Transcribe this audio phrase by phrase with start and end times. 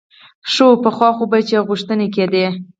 [0.51, 2.45] ښه وه پخوا خو به چې غوښتنې کېدې.